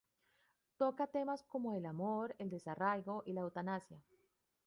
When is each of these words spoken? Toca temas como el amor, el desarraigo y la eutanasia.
Toca 0.79 1.05
temas 1.05 1.43
como 1.43 1.73
el 1.75 1.85
amor, 1.85 2.33
el 2.39 2.49
desarraigo 2.49 3.21
y 3.23 3.33
la 3.33 3.41
eutanasia. 3.41 4.01